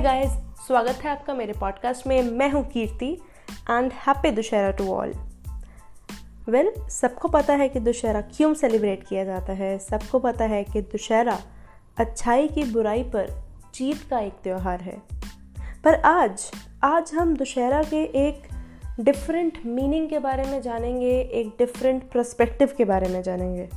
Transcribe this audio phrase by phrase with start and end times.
[0.00, 0.30] Guys
[0.66, 3.06] स्वागत है आपका मेरे पॉडकास्ट में। मैं हूँ Kirti
[3.70, 5.12] and happy Dussehra to all
[6.48, 10.80] well सबको पता है कि दुशहरा क्यों सेलिब्रेट किया जाता है। सबको पता है कि
[10.82, 11.38] दुशहरा
[11.96, 13.28] अच्छाई की बुराई पर
[13.74, 14.96] जीत का एक त्यौहार है।
[15.84, 16.50] पर आज
[16.84, 18.48] आज हम दुशहरा के एक
[19.00, 23.68] डिफरेंट मीनिंग के बारे में जानेंगे, एक डिफरेंट प्रस्पेक्टिव के बारे में जानेंगे।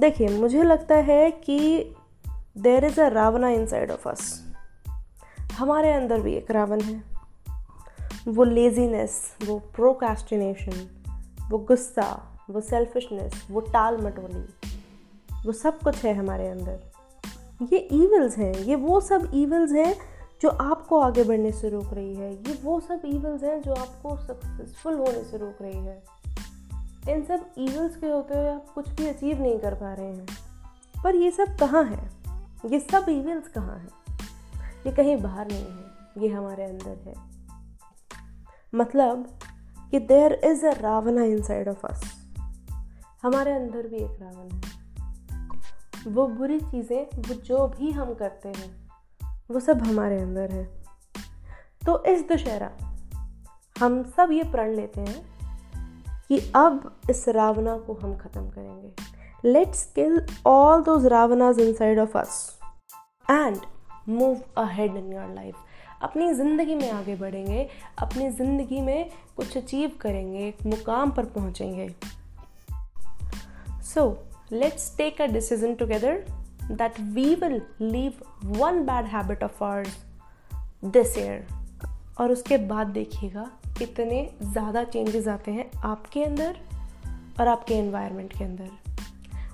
[0.00, 1.58] देखिए, मुझे लगता है कि
[2.58, 4.51] देर इज़ अ रावना इन साइड ऑफ़ अस
[5.58, 7.02] हमारे अंदर भी एक रावण है।
[8.28, 10.88] वो लेजीनेस वो प्रोकास्टिनेशन
[11.50, 14.70] वो गुस्सा, वो सेल्फिशनेस वो टाल मटोली,
[15.46, 16.80] वो सब कुछ है हमारे अंदर।
[17.72, 19.96] ये ईवल्स हैं, ये वो सब ईवल्स हैं
[20.42, 24.16] जो आपको आगे बढ़ने से रोक रही है। ये वो सब ईवल्स हैं जो आपको
[24.16, 26.02] सक्सेसफुल होने से रोक रही है।
[27.08, 30.26] इन सब ईवल्स के होते हुए आप कुछ भी अचीव नहीं कर पा रहे हैं।
[31.04, 32.10] पर ये सब कहाँ है?
[32.66, 34.01] ये सब ईवल्स कहाँ हैं?
[34.86, 35.84] ये कहीं बाहर नहीं है,
[36.18, 37.14] ये हमारे अंदर है।
[38.74, 39.38] मतलब
[39.90, 42.02] कि देर इज़ अ रावना इन साइड ऑफ़ अस
[43.22, 44.82] हमारे अंदर भी एक रावण है।
[46.12, 48.90] वो बुरी चीज़ें, वो जो भी हम करते हैं,
[49.50, 50.64] वो सब हमारे अंदर है।
[51.86, 52.70] तो इस दशहरा
[53.80, 55.32] हम सब ये प्रण लेते हैं
[56.28, 58.92] कि अब इस रावना को हम ख़त्म करेंगे।
[59.44, 62.58] Let's kill all those Ravanas inside of us
[63.30, 63.56] and
[64.08, 65.56] move ahead in your life
[66.02, 71.88] अपनी ज़िंदगी में आगे बढ़ेंगे, अपनी ज़िंदगी में कुछ अचीव करेंगे एक मुकाम पर पहुँचेंगे।
[73.84, 74.06] So
[74.52, 76.24] let's take a decision together
[76.70, 78.22] that we will leave
[78.58, 79.96] one bad habit of ours
[80.84, 81.46] this year
[82.20, 86.58] और उसके बाद देखिएगा कितने ज़्यादा चेंजेस आते हैं आपके अंदर
[87.40, 88.70] और आपके एनवायरनमेंट के अंदर।